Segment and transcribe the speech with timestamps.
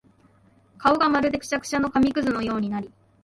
[0.79, 2.91] 顔がまるでくしゃくしゃの紙屑のようになり、